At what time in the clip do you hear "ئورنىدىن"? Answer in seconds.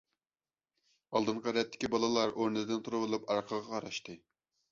2.39-2.83